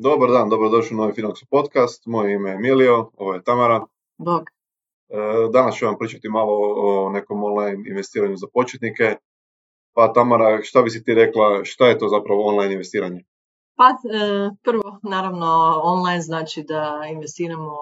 [0.00, 2.06] Dobar dan, dobrodošli u novi Finaxu podcast.
[2.06, 3.86] Moje ime je Emilio, ovo je Tamara.
[4.18, 4.42] Bog.
[5.08, 5.16] E,
[5.52, 9.16] danas ću vam pričati malo o nekom online investiranju za početnike.
[9.94, 13.24] Pa Tamara, šta bi si ti rekla, šta je to zapravo online investiranje?
[13.78, 17.76] Pa e, prvo, naravno, online znači da investiramo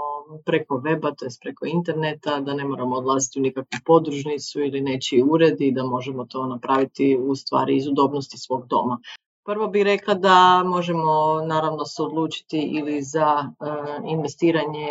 [0.45, 5.23] preko weba, to je preko interneta, da ne moramo odlaziti u nikakvu podružnicu ili nečiji
[5.23, 8.99] ured i da možemo to napraviti u stvari iz udobnosti svog doma.
[9.45, 13.67] Prvo bih rekla da možemo naravno se odlučiti ili za e,
[14.09, 14.89] investiranje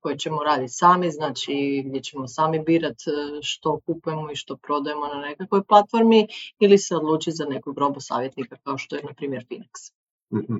[0.00, 5.06] koje ćemo raditi sami, znači gdje ćemo sami birati e, što kupujemo i što prodajemo
[5.06, 6.26] na nekakvoj platformi
[6.58, 9.99] ili se odlučiti za nekog robo savjetnika kao što je na primjer Finex.
[10.32, 10.56] Mm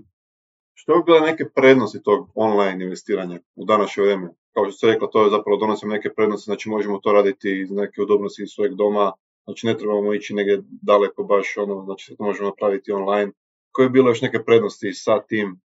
[0.75, 4.29] Što neke prednosti tog online investiranja u današnje vrijeme?
[4.55, 7.71] Kao što ste rekla, to je zapravo donosi neke prednosti, znači možemo to raditi iz
[7.71, 9.13] neke udobnosti iz svojeg doma,
[9.45, 13.33] Znači ne trebamo ići negdje daleko baš ono, znači to možemo napraviti online.
[13.73, 15.61] Koje je bilo još neke prednosti sa tim?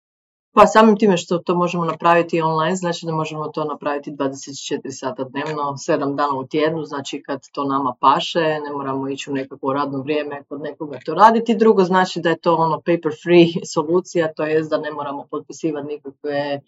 [0.55, 5.25] Pa samim time što to možemo napraviti online, znači da možemo to napraviti 24 sata
[5.25, 9.73] dnevno, 7 dana u tjednu, znači kad to nama paše, ne moramo ići u nekakvo
[9.73, 11.57] radno vrijeme kod nekoga to raditi.
[11.57, 15.87] Drugo znači da je to ono paper free solucija, to jest da ne moramo potpisivati
[15.87, 16.61] nikakve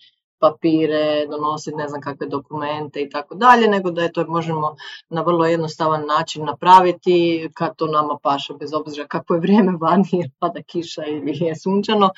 [0.45, 4.77] papire, donositi ne znam kakve dokumente i tako dalje, nego da je to možemo
[5.09, 10.09] na vrlo jednostavan način napraviti kad to nama paše, bez obzira kako je vrijeme vani,
[10.13, 12.11] jer pada kiša ili je sunčano,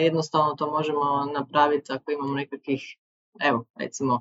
[0.00, 2.96] jednostavno to možemo napraviti ako imamo nekakvih
[3.40, 4.20] evo, recimo,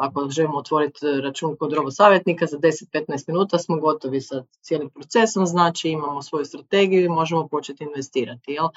[0.00, 5.46] ako želimo otvoriti račun kod robo savjetnika, za 10-15 minuta smo gotovi sa cijelim procesom,
[5.46, 8.52] znači imamo svoju strategiju i možemo početi investirati.
[8.52, 8.68] Jel?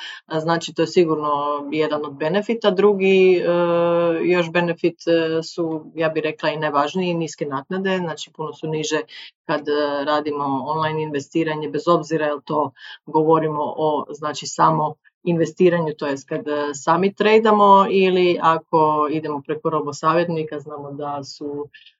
[0.41, 1.29] Znači, to je sigurno
[1.71, 2.71] jedan od benefita.
[2.71, 8.53] Drugi uh, još benefit uh, su, ja bih rekla, i nevažniji, niske naknade, znači puno
[8.53, 8.99] su niže
[9.45, 9.61] kad
[10.05, 12.71] radimo online investiranje, bez obzira jel to
[13.05, 14.95] govorimo o znači samo
[15.29, 21.45] investiranju, to jest kad e, sami tradamo ili ako idemo preko robosavjetnika, znamo da su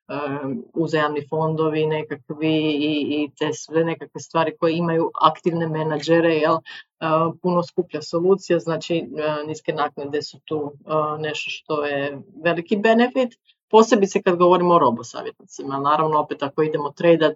[0.08, 6.58] um, uzajamni fondovi nekakvi i, i te sve nekakve stvari koje imaju aktivne menadžere, jel,
[7.42, 9.04] puno skuplja solucija, znači
[9.48, 10.72] niske naknade su tu
[11.20, 13.34] nešto što je veliki benefit,
[13.70, 15.80] posebice kad govorimo o robosavjetnicima.
[15.80, 17.36] Naravno, opet ako idemo tradat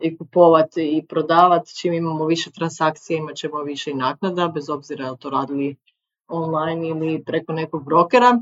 [0.00, 1.74] i kupovati i prodavati.
[1.74, 5.76] Čim imamo više transakcija imat ćemo više i naknada, bez obzira je to radili
[6.28, 8.40] online ili preko nekog brokera.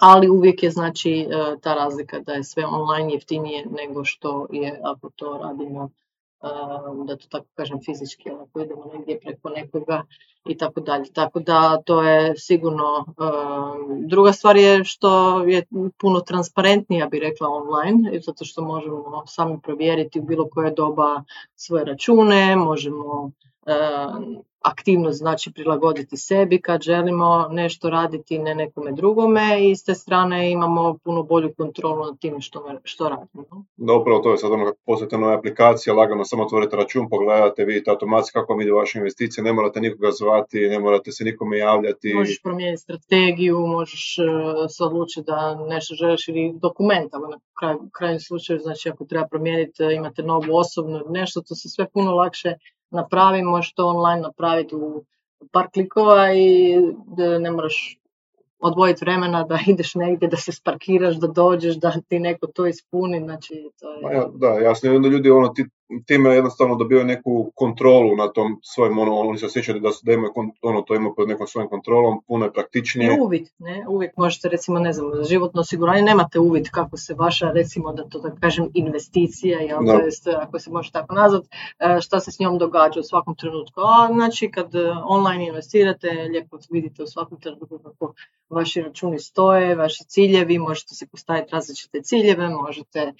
[0.00, 1.26] Ali uvijek je znači e,
[1.60, 5.90] ta razlika da je sve online jeftinije nego što je ako to radimo
[7.06, 10.02] da to tako kažem fizički, ako idemo negdje preko nekoga
[10.44, 11.12] i tako dalje.
[11.12, 13.04] Tako da to je sigurno
[14.06, 15.66] druga stvar je što je
[16.00, 21.22] puno transparentnija bi rekla online, zato što možemo sami provjeriti u bilo koje doba
[21.56, 23.30] svoje račune, možemo
[24.64, 30.50] aktivnost znači prilagoditi sebi kad želimo nešto raditi ne nekome drugome i s te strane
[30.50, 33.64] imamo puno bolju kontrolu nad tim što, što radimo.
[33.76, 37.90] Da, upravo to je sad ono kako nove aplikacije, lagano samo otvorite račun, pogledate, vidite
[37.90, 42.14] automatski kako vam ide vaša investicija, ne morate nikoga zvati, ne morate se nikome javljati.
[42.14, 44.22] Možeš promijeniti strategiju, možeš e,
[44.68, 49.26] se odlučiti da nešto želiš ili dokument, ali na kraj, krajnjem slučaju, znači ako treba
[49.26, 52.54] promijeniti, imate novu osobnu nešto, to se sve puno lakše
[52.92, 55.04] napravi, možeš to online napraviti u
[55.52, 56.76] par klikova i
[57.40, 57.98] ne moraš
[58.62, 63.20] odvojiti vremena da ideš negdje, da se sparkiraš, da dođeš, da ti neko to ispuni,
[63.20, 64.16] znači to je...
[64.16, 65.64] Ja, da, jasno, onda ljudi ono, ti,
[66.06, 70.32] time jednostavno dobivaju neku kontrolu na tom svojim, ono, oni se osjećaju da, da imaju,
[70.62, 73.14] ono, to ima pod nekom svojom kontrolom, puno je praktičnije.
[73.14, 77.50] I uvid, ne, uvijek možete recimo, ne znam, životno osiguranje, nemate uvid kako se vaša,
[77.50, 81.44] recimo da to da kažem, investicija, jel, to jest, ako se može tako nazvat,
[81.78, 83.80] e, šta se s njom događa u svakom trenutku.
[83.80, 88.14] A, znači, kad e, online investirate, lijepo vidite u svakom trenutku kako
[88.50, 93.12] vaši računi stoje, vaši ciljevi, možete se postaviti različite ciljeve, možete e,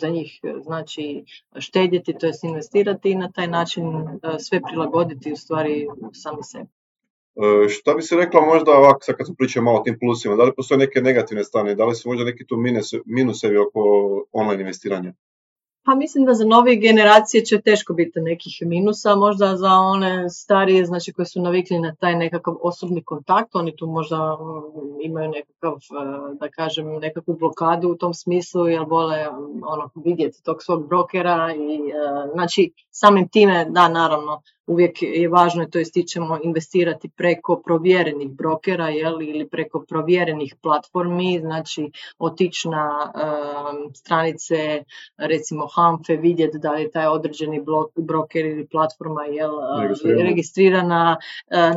[0.00, 1.24] za njih znači
[1.68, 6.70] štedjeti, to jest investirati i na taj način e, sve prilagoditi u stvari sami sebi.
[7.36, 10.36] E, šta bi se rekla možda ovako, sad kad smo pričali malo o tim plusima,
[10.36, 12.56] da li postoje neke negativne strane, da li su možda neki tu
[13.06, 13.80] minusevi oko
[14.32, 15.12] online investiranja?
[15.88, 20.86] Pa mislim da za nove generacije će teško biti nekih minusa, možda za one starije,
[20.86, 25.72] znači koji su navikli na taj nekakav osobni kontakt, oni tu možda mm, imaju nekakav,
[25.72, 29.28] e, da kažem, nekakvu blokadu u tom smislu, jer vole
[29.62, 35.62] ono, vidjeti tog svog brokera i e, znači samim time, da, naravno, uvijek je važno
[35.62, 43.12] i to ističemo investirati preko provjerenih brokera jel, ili preko provjerenih platformi, znači otići na
[43.94, 44.84] stranice
[45.16, 49.50] recimo Hamfe, vidjeti da je taj određeni blok, broker ili platforma jel,
[50.24, 51.16] registrirana,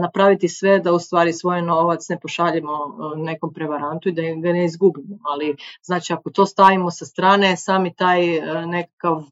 [0.02, 2.72] napraviti sve da u stvari svoj novac ne pošaljemo
[3.16, 5.18] nekom prevarantu i da ga ne izgubimo.
[5.24, 8.22] Ali znači ako to stavimo sa strane, sami taj
[8.66, 9.24] nekakav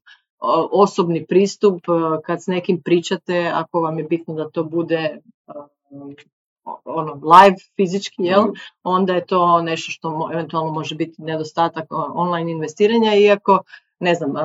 [0.71, 5.19] osobni pristup e, kad s nekim pričate, ako vam je bitno da to bude e,
[6.85, 8.41] ono live fizički, jel?
[8.41, 8.51] Mhm.
[8.83, 13.59] onda je to nešto što eventualno može biti nedostatak online investiranja, iako
[13.99, 14.41] ne znam, e,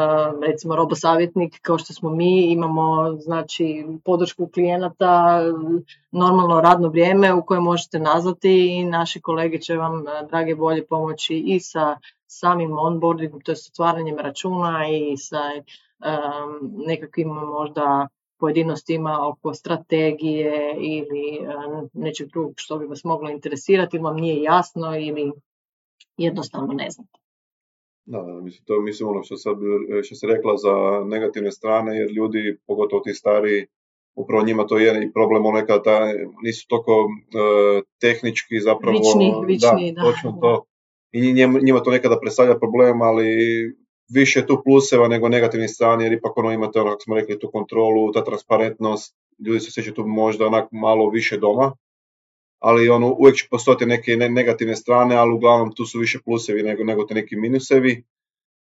[0.46, 5.41] recimo robosavjetnik kao što smo mi, imamo znači podršku klijenata,
[6.11, 11.35] normalno radno vrijeme u koje možete nazvati i naši kolege će vam drage bolje pomoći
[11.46, 11.96] i sa
[12.26, 15.38] samim onboardingom, to je otvaranjem računa i sa
[16.87, 18.08] nekakvim možda
[18.38, 21.38] pojedinostima oko strategije ili
[21.93, 25.32] nečeg drugog što bi vas moglo interesirati ili vam nije jasno ili
[26.17, 27.19] jednostavno ne znate.
[28.06, 29.56] Da, da, mislim, to mislim ono što, sad,
[30.02, 33.67] što se rekla za negativne strane, jer ljudi, pogotovo ti stari,
[34.14, 36.12] upravo njima to je i problem, ono nekada
[36.43, 38.99] nisu toliko e, tehnički zapravo...
[38.99, 40.02] Vični, vični, da.
[40.02, 40.64] Točno to.
[41.12, 43.29] I njima, njima to nekada predstavlja problem, ali
[44.09, 47.51] više tu pluseva nego negativnih strani, jer ipak ono imate, ono, kako smo rekli, tu
[47.51, 49.17] kontrolu, ta transparentnost,
[49.47, 51.73] ljudi se osjećaju tu možda onak malo više doma,
[52.59, 56.85] ali ono, uvijek će postojati neke negativne strane, ali uglavnom tu su više plusevi nego,
[56.85, 58.05] nego te neki minusevi.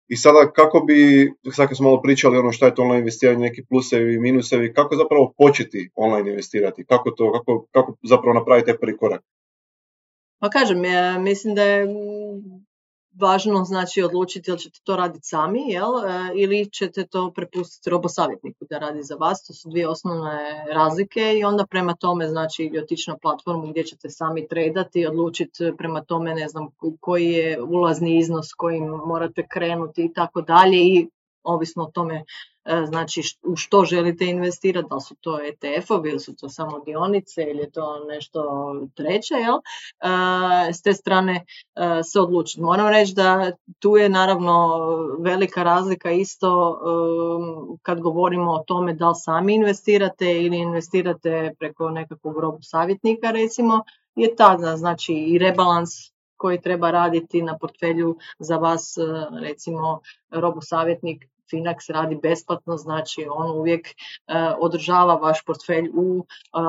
[0.08, 3.40] I sada kako bi, sad kad smo malo pričali ono šta je to online investiranje,
[3.40, 8.72] neki plusevi i minusevi, kako zapravo početi online investirati, kako to, kako, kako zapravo napraviti
[8.81, 9.22] prvi korak?
[10.40, 11.88] Pa kažem, ja mislim da je
[13.19, 16.06] važno znači odlučiti ili ćete to raditi sami jel?
[16.06, 19.48] E, ili ćete to prepustiti robosavjetniku da radi za vas.
[19.48, 23.83] To su dvije osnovne razlike i onda prema tome znači ili otići na platformu gdje
[23.83, 26.68] ćete sami tradati, odlučiti prema tome ne znam
[27.00, 31.10] koji je ulazni iznos kojim morate krenuti i tako dalje i
[31.50, 32.24] ovisno o tome
[32.69, 37.42] E, znači u što želite investirati, da su to ETF-ovi ili su to samo dionice
[37.42, 38.42] ili je to nešto
[38.96, 39.56] treće, jel?
[39.57, 42.62] E, s te strane e, se odlučiti.
[42.62, 44.78] Moram reći da tu je naravno
[45.19, 46.80] velika razlika isto
[47.81, 53.84] kad govorimo o tome da li sami investirate ili investirate preko nekakvog robu savjetnika recimo,
[54.16, 55.90] je tada znači i rebalans
[56.38, 58.98] koji treba raditi na portfelju za vas,
[59.42, 60.00] recimo
[60.31, 63.94] robu savjetnik Finax radi besplatno, znači on uvijek e,
[64.60, 66.60] održava vaš portfelj u e,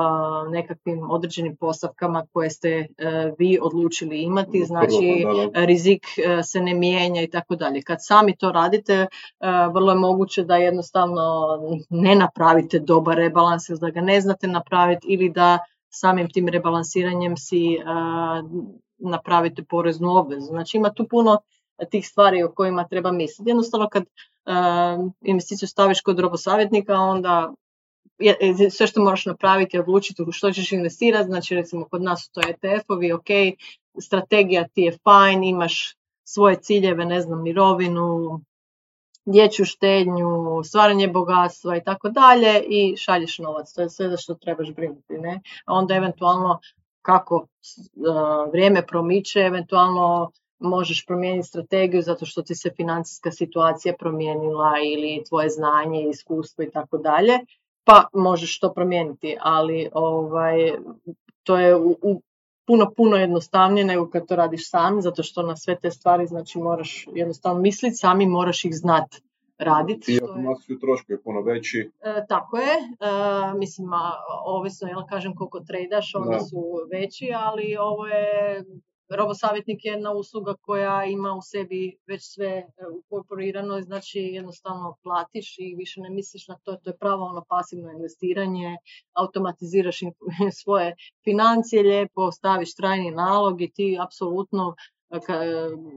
[0.49, 2.87] nekakvim određenim postavkama koje ste e,
[3.39, 6.05] vi odlučili imati, znači rizik
[6.43, 7.81] se ne mijenja i tako dalje.
[7.81, 9.07] Kad sami to radite,
[9.73, 11.23] vrlo je moguće da jednostavno
[11.89, 17.37] ne napravite dobar rebalans ili da ga ne znate napraviti ili da samim tim rebalansiranjem
[17.37, 17.77] si
[18.97, 20.45] napravite poreznu obvezu.
[20.45, 21.37] Znači ima tu puno
[21.91, 23.49] tih stvari o kojima treba misliti.
[23.49, 24.03] Jednostavno kad
[25.21, 27.53] investiciju staviš kod robosavjetnika, onda
[28.71, 32.31] sve što moraš napraviti je odlučiti u što ćeš investirati, znači recimo kod nas su
[32.31, 33.57] to ETF-ovi, ok,
[34.01, 38.39] strategija ti je fajn, imaš svoje ciljeve, ne znam, mirovinu,
[39.25, 44.33] dječju štednju, stvaranje bogatstva i tako dalje i šalješ novac, to je sve za što
[44.33, 45.41] trebaš brinuti, ne?
[45.65, 46.59] A onda eventualno
[47.01, 47.47] kako
[48.51, 55.49] vrijeme promiče, eventualno možeš promijeniti strategiju zato što ti se financijska situacija promijenila ili tvoje
[55.49, 57.39] znanje, iskustvo i tako dalje,
[57.83, 60.71] pa možeš to promijeniti, ali ovaj,
[61.43, 62.21] to je u,
[62.67, 66.59] puno, puno jednostavnije nego kad to radiš sam, zato što na sve te stvari znači
[66.59, 69.21] moraš jednostavno misliti, sami moraš ih znati
[69.57, 70.13] raditi.
[70.13, 71.91] I automatski troškovi je puno veći.
[72.01, 73.89] E, tako je, e, mislim,
[74.45, 78.63] ovisno, jel kažem koliko tradaš, oni su veći, ali ovo je
[79.17, 82.67] Robosavjetnik je jedna usluga koja ima u sebi već sve e,
[82.99, 87.91] ukorporirano, znači jednostavno platiš i više ne misliš na to, to je pravo ono pasivno
[87.91, 88.77] investiranje,
[89.13, 89.99] automatiziraš
[90.63, 94.75] svoje financije lijepo, staviš trajni nalog i ti apsolutno
[95.09, 95.17] e,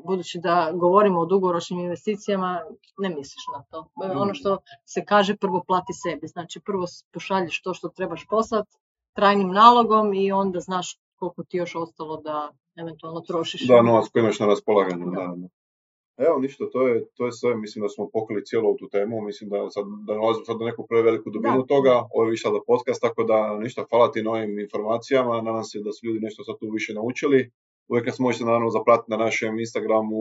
[0.06, 2.60] budući da govorimo o dugoročnim investicijama,
[2.98, 3.88] ne misliš na to.
[4.04, 4.34] E, ono mm.
[4.34, 6.26] što se kaže, prvo plati sebi.
[6.26, 8.76] Znači, prvo pošalješ to što trebaš poslati
[9.12, 13.66] trajnim nalogom i onda znaš koliko ti još ostalo da eventualno trošiš.
[13.68, 15.34] Da, novac koji imaš na raspolaganju, da.
[16.16, 19.50] Evo ništa, to je, to je sve, mislim da smo pokrili cijelu tu temu, mislim
[19.50, 21.66] da sad da nalazimo sad do neku veliku dubinu da.
[21.66, 25.80] toga, ovo je više da podcast, tako da ništa, hvala ti novim informacijama, nadam se
[25.84, 27.50] da su ljudi nešto sad tu više naučili.
[27.88, 30.20] Uvijek nas možete naravno zapratiti na našem Instagramu,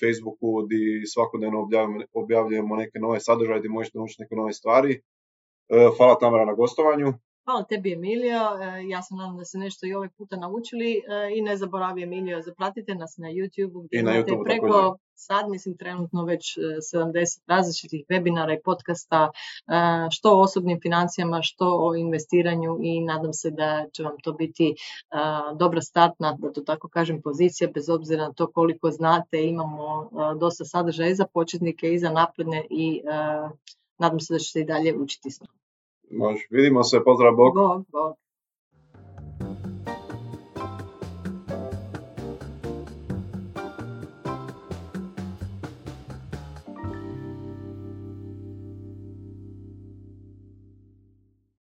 [0.00, 5.00] Facebooku, gdje svakodnevno objavljujemo, objavljujemo neke nove sadržaje, gdje možete naučiti neke nove stvari.
[5.96, 7.12] Hvala Tamara na gostovanju.
[7.44, 11.00] Hvala tebi Emilio, e, ja se nadam da se nešto i ovaj puta naučili e,
[11.36, 16.24] i ne zaboravi Emilio, zapratite nas na YouTube I na YouTube preko sad mislim trenutno
[16.24, 16.58] već
[16.94, 19.30] 70 e, različitih webinara i podcasta
[20.10, 24.74] što o osobnim financijama, što o investiranju i nadam se da će vam to biti
[25.58, 30.64] dobra startna, da to tako kažem, pozicija bez obzira na to koliko znate, imamo dosta
[30.64, 33.02] sadržaja i za početnike i za napredne i
[33.98, 35.61] nadam se da ćete i dalje učiti s nama.
[36.12, 36.46] Može.
[36.50, 37.54] Vidimo se, pozdrav Bog.
[37.54, 38.21] Bog, Bog.